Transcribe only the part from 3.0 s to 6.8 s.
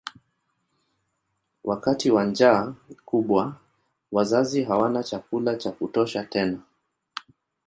kubwa wazazi hawana chakula cha kutosha tena.